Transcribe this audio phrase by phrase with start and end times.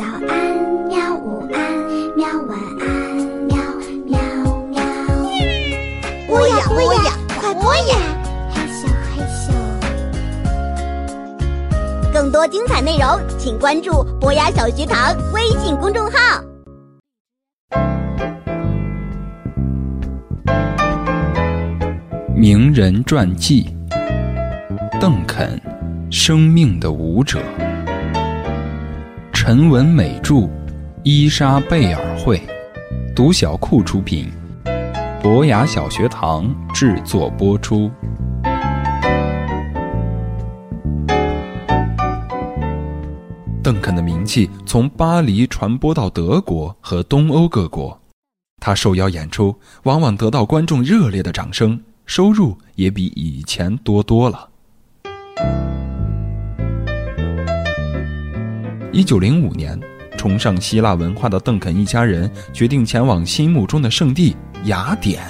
[0.00, 0.32] 早安，
[0.88, 1.14] 喵！
[1.14, 1.60] 午安，
[2.16, 2.26] 喵！
[2.48, 2.88] 晚安，
[3.44, 3.54] 喵
[4.06, 4.18] 喵
[4.70, 4.80] 喵！
[6.26, 7.98] 播呀播呀，快播呀！
[8.50, 9.52] 嘿咻嘿咻。
[12.14, 16.42] 更多精彩内容，请关注“博雅小学堂”微信公众号。
[22.34, 23.76] 名人传记：
[24.98, 25.60] 邓肯，
[26.10, 27.38] 生命的舞者。
[29.52, 30.48] 陈文美著，
[31.02, 32.40] 伊莎贝尔绘，
[33.16, 34.30] 读小库出品，
[35.20, 37.90] 博雅小学堂制作播出。
[43.60, 48.00] 邓肯的名气从巴黎传播到德国和东欧各国，
[48.60, 51.82] 他受邀演出，往往得到观众热烈的掌声。
[52.06, 54.48] 收入也比以前多多了。
[58.92, 59.78] 一九零五年，
[60.18, 65.24] 崇尚希腊文化的邓肯一家人决定前往心目中的圣地雅典。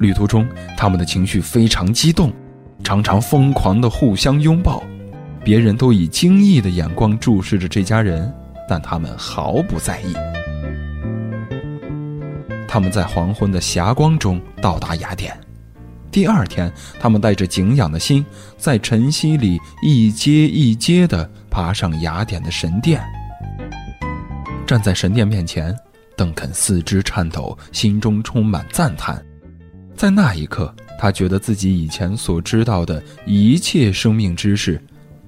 [0.00, 0.44] 旅途中，
[0.76, 2.32] 他们的情绪非常激动，
[2.82, 4.82] 常常疯狂地互相拥抱。
[5.44, 8.34] 别人都以惊异的眼光注视着这家人，
[8.68, 10.12] 但他们毫不在意。
[12.66, 15.38] 他们在黄昏的霞光中到达雅典。
[16.10, 23.02] 第二天，他们带着敬仰的心，在晨曦里一阶一阶地爬上雅典的神殿。
[24.66, 25.74] 站在神殿面前，
[26.14, 29.24] 邓肯四肢颤抖，心中充满赞叹。
[29.94, 34.78] 在那一刻，他觉得自己以前所知道的一切生命知识，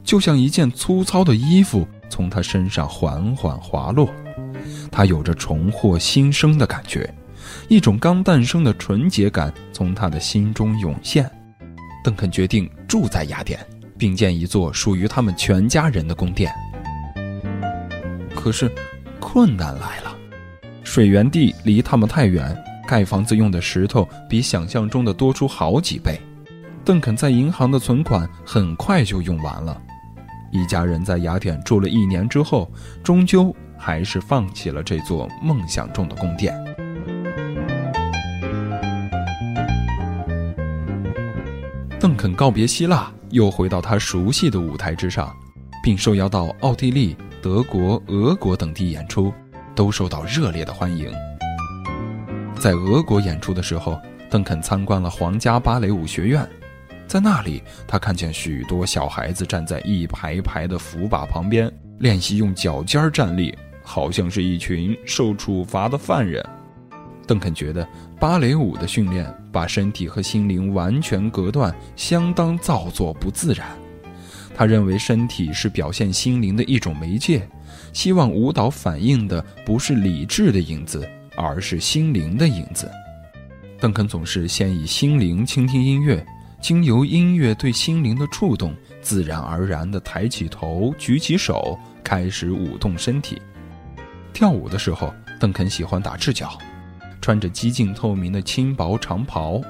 [0.04, 4.06] 就像一件粗糙的衣服从他身上缓缓滑落。
[4.92, 7.10] 他有着重获新生的感觉。
[7.68, 11.30] 一种刚诞生的纯洁感从他的心中涌现，
[12.04, 13.58] 邓肯决定住在雅典，
[13.98, 16.50] 并建一座属于他们全家人的宫殿。
[18.34, 18.70] 可是，
[19.18, 20.16] 困难来了，
[20.84, 26.18] 水源地离他们太远，盖房子用的石头比想象中的多出好几倍。
[26.84, 29.78] 邓肯在银行的存款很快就用完了，
[30.50, 32.70] 一家人在雅典住了一年之后，
[33.02, 36.56] 终究还是放弃了这座梦想中的宫殿。
[42.00, 45.34] 邓肯告别希腊，又回到他熟悉的舞台之上，
[45.82, 49.34] 并受邀到奥地利、德国、俄国等地演出，
[49.74, 51.12] 都受到热烈的欢迎。
[52.56, 54.00] 在俄国演出的时候，
[54.30, 56.48] 邓肯参观了皇家芭蕾舞学院，
[57.08, 66.44] 在那里，他看见许多小孩子站在一排排的扶把旁边练习用脚尖站立，好像是一群受处罚的犯人。
[67.28, 67.86] 邓肯觉得
[68.18, 73.68] 芭蕾舞的训练把身体和心灵完全隔断，相当造作不自然。
[74.56, 77.46] 他认为身体是表现心灵的一种媒介，
[77.92, 82.90] 希望舞蹈反映的不是理智的影子，而是心灵的影子。
[83.78, 86.26] 邓肯总是先以心灵倾听音乐，
[86.60, 93.40] 经由音乐对心灵的触动，自然而然地抬起头，举起手，开始舞动身体。
[94.32, 96.58] 跳舞的时候，邓肯喜欢打赤脚。
[97.20, 99.60] 穿着几近透明的轻薄长袍，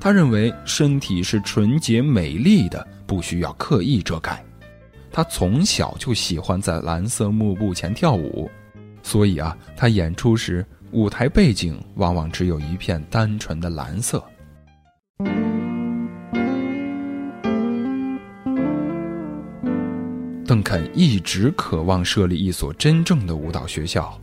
[0.00, 4.44] 他认为身体是纯洁美丽的，不需要刻意遮盖。
[5.10, 8.50] 他从小就喜欢在蓝色幕布前跳舞，
[9.02, 14.22] 所以啊，他演出时舞台背景往往只有一片单纯的蓝色。
[20.46, 24.18] 邓肯一直渴望设立一所真正的舞蹈学校。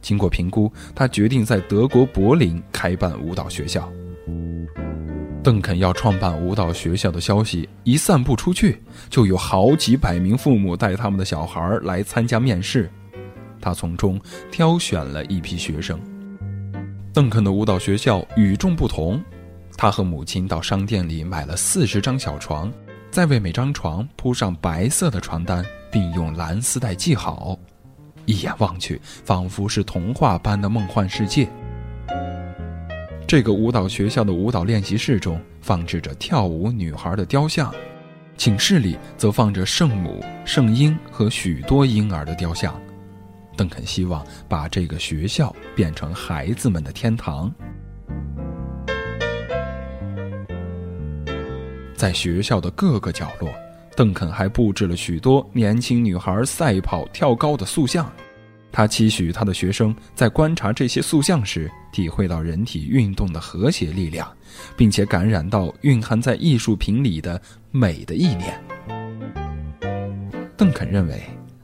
[0.00, 3.90] 经过评估，他决定在德国柏林开办舞蹈学校。
[5.42, 12.90] 邓肯要创办舞蹈学校的消息一散布出去，就有好几百名父母带他们的小孩来参加面试。
[13.60, 14.20] 他从中
[14.50, 15.98] 挑选了一批学生。
[17.12, 19.20] 邓肯的舞蹈学校与众不同，
[19.76, 22.70] 他和母亲到商店里买了四十张小床，
[23.10, 27.58] 再为每张床铺上白色的床单，并用蓝丝带系好。
[28.28, 31.48] 一眼望去，仿佛是童话般的梦幻世界。
[33.26, 37.74] 这个舞蹈学校的舞蹈练习室中放置着跳舞女孩的雕像，
[38.36, 42.78] 寝室里则放着圣母、圣婴和许多婴儿的雕像。
[43.56, 47.50] 邓肯希望把这个学校变成孩子们的天堂。
[51.96, 53.50] 在学校的各个角落。
[53.98, 58.08] 邓肯还布置了许多年轻女孩赛跑、跳高的塑像，
[58.70, 64.32] 他期许他的学生在观察这些塑像时，体会到人体运动的和谐力量，
[64.76, 67.42] 并且感染到蕴含在艺术品里的
[67.72, 68.62] 美的意念。
[70.56, 71.20] 邓肯认为，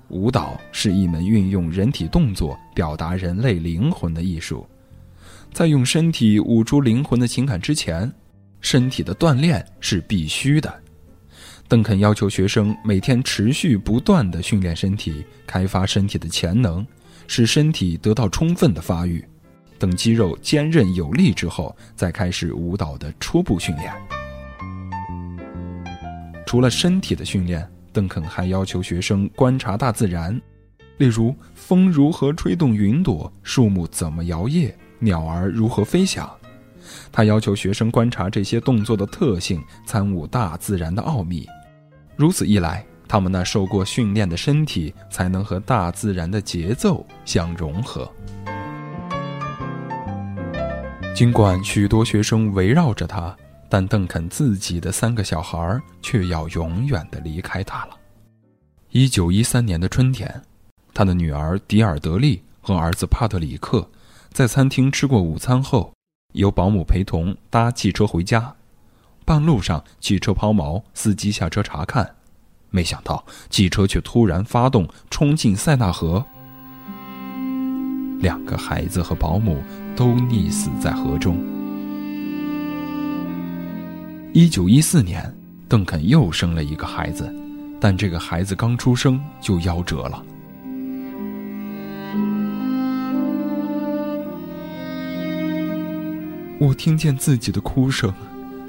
[0.09, 4.67] 舞蹈是一门运用人体动作表达人类灵魂的艺术。
[5.53, 8.13] 在用身体舞出灵魂的情感之前，
[8.61, 10.83] 身体的锻炼是必须的。
[11.67, 16.87] 邓肯要求学生每天持续不断地训练身体，开发身体的潜能，
[17.27, 19.25] 使身体得到充分的发育。
[19.79, 23.93] 等肌肉坚韧有力之后，再开始舞蹈的初步训练。
[26.47, 30.41] 除了身体的训练，邓肯还要求学生观察大自然，
[30.99, 36.31] 例如风如何吹动云朵，树木怎么摇曳，鸟儿如何飞翔。
[37.13, 41.47] 他要求学生观察这些动作的特性，参悟大自然的奥秘。
[42.17, 48.11] 如此一来，他们那受过训练的身体才能和大自然的节奏相融合。
[51.15, 53.37] 尽管许多学生围绕着他。
[53.67, 57.97] 但邓肯自己的三个小孩却要永远的离开他了。
[58.91, 60.43] 一九一三年的春天，
[60.93, 63.91] 他的女儿迪尔德利和儿子帕特里克
[64.31, 65.93] 在餐厅吃过午餐后，
[66.35, 68.55] 由保姆陪同搭汽车回家。
[69.25, 72.17] 半路上，汽车抛锚，司机下车查看，
[72.71, 76.25] 没想到汽车却突然发动，冲进塞纳河。
[78.21, 79.63] 两个孩子和保姆
[79.97, 81.39] 都溺死在河中。
[84.33, 85.35] 一九一四年，
[85.69, 87.33] 邓肯又生了一个孩子，
[87.81, 90.23] 但这个孩子刚出生就夭折了。
[96.65, 98.11] 我听见自己的哭声，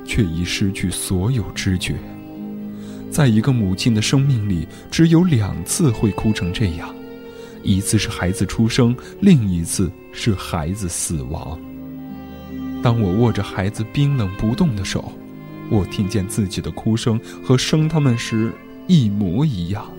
[0.04, 1.96] 却已失去所有知觉。
[3.10, 6.94] 在一个母亲的生命里，只有两次会哭成这样：
[7.64, 11.58] 一次是孩子出生，另一次是孩子死亡。
[12.84, 15.10] 当我握着孩子冰冷不动的手。
[15.72, 18.54] 我听见自己的哭声和生他们时
[18.86, 19.90] 一模一样。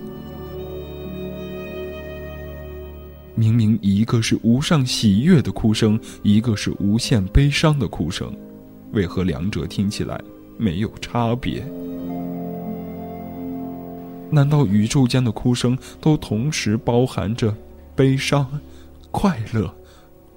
[3.37, 8.35] 明明一个是无上喜悦的哭声，一个是无限悲伤的哭声，
[8.93, 10.19] 为何两者听起来
[10.57, 11.63] 没有差别？
[14.31, 17.55] 难道宇宙间的哭声都同时包含着
[17.95, 18.59] 悲伤、
[19.11, 19.71] 快乐、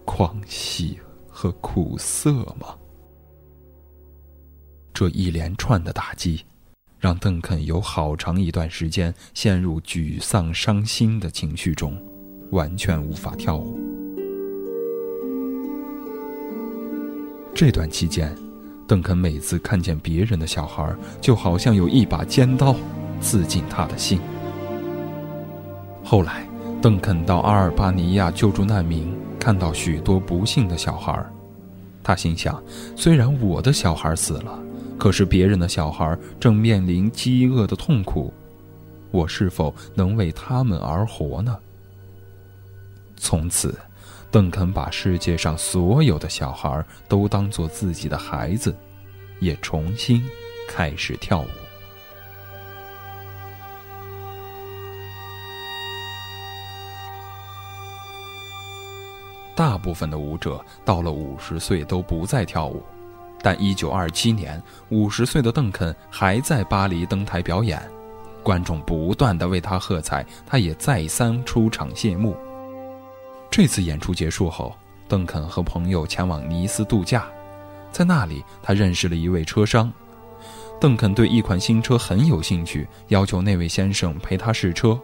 [0.05, 2.77] 狂喜和苦涩吗？
[4.93, 6.45] 这一连串的打击，
[6.99, 11.99] 让邓肯有好长一段时间陷入沮丧、伤心的情绪中，
[12.51, 13.79] 完全无法跳舞。
[17.55, 18.37] 这段期间，
[18.87, 22.75] 邓肯每次看见别人的小孩，就好像有一把尖刀
[23.21, 24.21] 刺进他的心。
[26.03, 26.47] 后来，
[26.81, 31.25] 邓肯到阿尔巴尼亚救助难民，看到许多不幸的小孩，
[32.03, 32.63] 他心想：
[32.97, 34.59] 虽然我的小孩死了。
[34.97, 38.31] 可是别人的小孩正面临饥饿的痛苦，
[39.11, 41.57] 我是否能为他们而活呢？
[43.21, 43.79] 从此，
[44.31, 48.75] 邓肯把世界上所有的小孩都当做自己的孩子，
[49.41, 50.27] 也重新
[50.67, 51.47] 开始跳舞。
[59.55, 62.83] 大部分的舞者到了五十岁都不再跳舞。
[63.43, 67.83] 但1927年，五十岁的邓肯还在巴黎登台表演，
[68.43, 72.35] 观众不断的为他喝彩，他也再三出场谢幕。
[73.51, 74.73] 这次演出结束后，
[75.09, 77.27] 邓肯和朋友前往尼斯度假，
[77.91, 79.93] 在那里他认识了一位车商。
[80.81, 84.99] 邓肯对一款新车很有兴趣，要求那位先生陪他试车。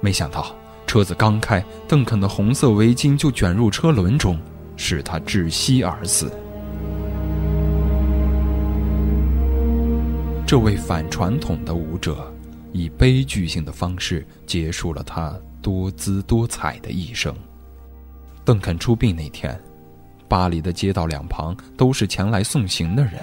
[0.00, 0.56] 没想到
[0.86, 4.40] 车子刚开，邓肯的红色围巾就卷入车轮中，
[4.76, 6.32] 使他窒息而死。
[10.46, 12.32] 这位反传统的舞者，
[12.72, 17.34] 以悲剧性的方式结束了他多姿多彩的一生。
[18.44, 19.58] 邓肯出殡那天，
[20.28, 23.14] 巴黎的街道两旁都是前来送行的人，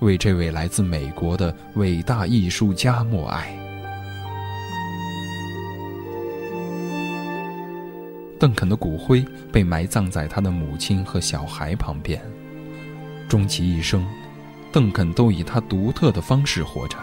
[0.00, 3.58] 为这位来自美国的伟大艺术家默哀。
[8.38, 12.20] 邓肯的骨灰被埋葬在他的母亲和小孩旁边，
[13.26, 14.04] 终其一生。
[14.70, 16.98] 邓肯都以他独特的方式活着，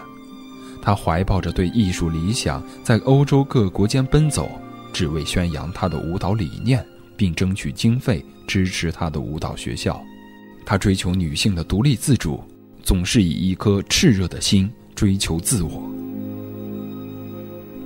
[0.80, 4.48] 他怀抱着对艺术理想，在欧洲各国间奔走，
[4.92, 6.86] 只为宣扬他的舞蹈理念，
[7.22, 10.04] 并争取经费支持他的舞蹈学校。
[10.66, 12.42] 他追求女性的独立自主，
[12.82, 15.88] 总是以一颗炽热的心追求自我。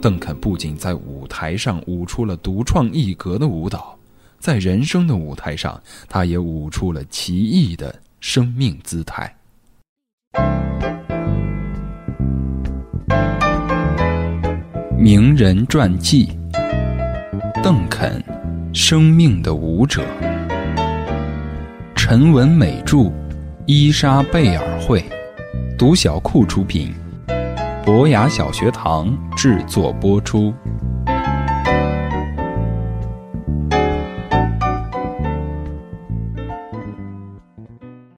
[0.00, 3.98] 邓肯不仅在舞台上舞出了独创一格的舞蹈，
[4.38, 5.78] 在人生的舞台上，
[6.08, 9.36] 他也舞出了奇异的生命姿态。
[14.96, 16.30] 名人传记。
[17.62, 18.22] 邓肯，
[18.78, 20.04] 生命的舞者。
[21.94, 23.10] 陈文美著，
[23.64, 25.02] 伊莎贝尔绘，
[25.78, 26.94] 读小库出品，
[27.86, 30.52] 博雅小学堂制作播出。